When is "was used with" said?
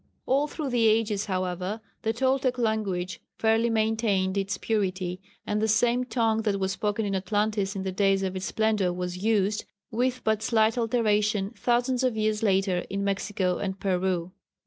8.91-10.23